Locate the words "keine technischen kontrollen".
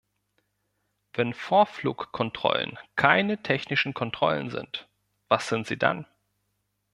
2.95-4.49